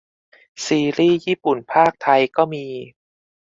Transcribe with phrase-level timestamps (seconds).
[0.65, 2.65] ซีรีย์ญี่ปุ่นพากษ์ไทยก็มี